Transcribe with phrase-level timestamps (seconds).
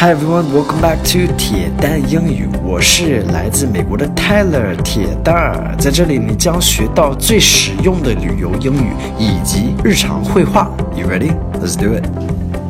[0.00, 2.48] Hi everyone, welcome back to 铁蛋英语。
[2.64, 10.74] 我是来自美国的 Tyler 铁蛋儿，在这里你将学到最实用的旅游英语以及日常绘画。
[10.96, 11.36] You ready?
[11.52, 12.06] Let's do it.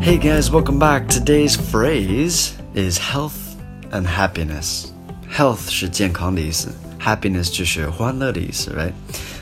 [0.02, 1.06] Hey guys, welcome back.
[1.06, 3.54] Today's phrase is health
[3.92, 4.86] and happiness.
[5.32, 8.90] Health 是健康的意思，happiness 就是欢乐的意思，right？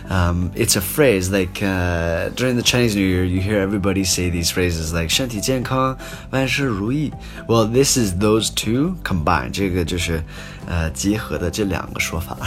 [0.08, 4.30] um, it's a phrase like uh, during the Chinese New Year, you hear everybody say
[4.30, 5.96] these phrases like 身体健康,
[6.30, 7.12] 万事如意.
[7.46, 9.52] Well, this is those two combined.
[9.52, 10.22] 这个就是
[10.66, 12.38] 呃结合的这两个说法。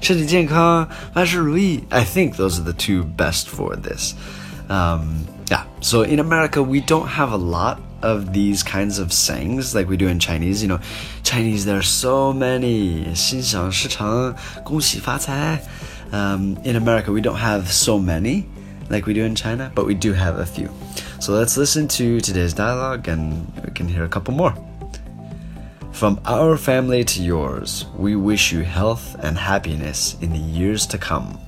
[0.00, 1.84] 身体健康,万事如意.
[1.90, 4.14] I think those are the two best for this.
[4.68, 9.72] Um, yeah, so in America, we don't have a lot of these kinds of sayings
[9.72, 10.62] like we do in Chinese.
[10.62, 10.80] You know,
[11.22, 13.14] Chinese, there are so many.
[13.14, 15.62] 心想事成,恭喜发财.
[16.12, 18.46] Um, in America, we don't have so many
[18.90, 20.70] like we do in China, but we do have a few.
[21.20, 24.54] So let's listen to today's dialogue and we can hear a couple more.
[25.92, 30.98] From our family to yours, we wish you health and happiness in the years to
[30.98, 31.38] come.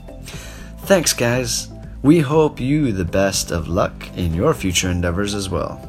[0.86, 1.68] Thanks, guys.
[2.02, 5.80] We hope you the best of luck in your future endeavors as well.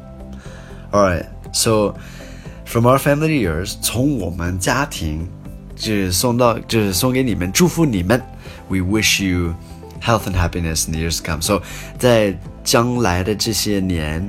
[0.94, 1.96] Alright, so
[2.64, 5.28] from our family to yours, 从我们家庭
[5.82, 8.22] 就是送到，就是送给你们，祝福你们。
[8.68, 9.54] We wish you
[10.00, 11.42] health and happiness in the years to come.
[11.42, 11.62] So，
[11.98, 14.22] 在将来的这些年，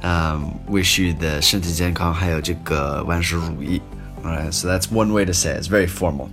[0.00, 3.82] 嗯、um,，wish you 的身体健康，还有这个万事如意。
[4.24, 5.60] Alright, so that's one way to say it.
[5.60, 6.30] It's very formal.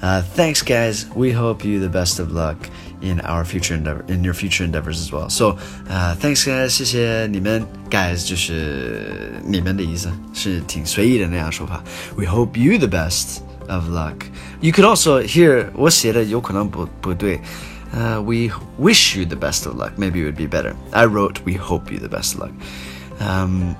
[0.00, 1.06] Uh, thanks, guys.
[1.16, 2.56] We hope you the best of luck
[3.02, 5.28] in our future endeavor, in your future endeavors as well.
[5.28, 5.58] So,
[5.90, 6.68] uh, thanks, guys.
[6.68, 11.82] 谢谢你们，guys 就是你们的意思，是挺随意的那样说法。
[12.16, 14.24] We hope you the best of luck.
[14.60, 17.40] You could also hear 我写的有可能不不对。
[17.94, 19.92] Uh, we wish you the best of luck.
[19.96, 20.74] Maybe it would be better.
[20.90, 22.52] I wrote, we hope you the best of luck.
[23.20, 23.76] Um,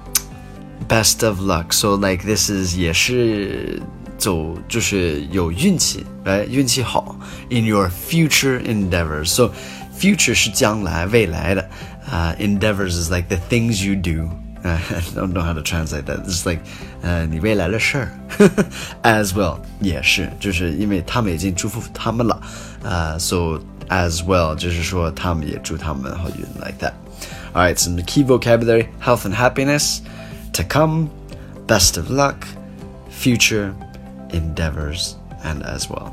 [0.88, 1.72] best of luck.
[1.72, 3.82] So like this is 也是
[4.16, 7.16] 走就是有运气，哎，运气好。
[7.50, 9.26] In your future endeavors.
[9.26, 9.52] So
[9.98, 11.68] future 是将来未来的，
[12.10, 14.30] 啊、uh,，endeavors is like the things you do
[14.64, 14.80] I
[15.14, 16.24] don't know how to translate that.
[16.26, 16.60] It's like，
[17.02, 18.10] 呃，你未来的事儿
[19.02, 22.40] ，as uh, well 也是，就是因为他们已经祝福他们了，
[22.82, 26.92] 呃、uh,，so as well 就是说他们也祝他们好运，like that。
[27.54, 30.00] All right, some key vocabulary: health and happiness,
[30.52, 31.08] to come,
[31.66, 32.46] best of luck,
[33.10, 33.72] future,
[34.30, 36.12] endeavors, and as well.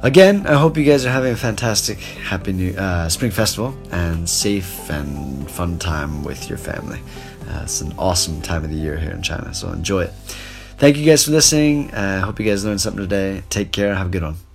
[0.00, 4.28] Again, I hope you guys are having a fantastic, happy new uh, spring festival and
[4.28, 7.00] safe and fun time with your family.
[7.48, 10.12] Uh, it's an awesome time of the year here in China, so enjoy it.
[10.76, 11.92] Thank you guys for listening.
[11.92, 13.42] I uh, hope you guys learned something today.
[13.50, 13.92] Take care.
[13.92, 14.47] Have a good one.